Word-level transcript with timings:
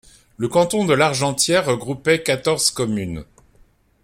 Le 0.37 0.47
canton 0.47 0.83
de 0.85 0.95
Largentière 0.95 1.67
regroupait 1.67 2.23
quatorze 2.23 2.71
communes. 2.71 3.23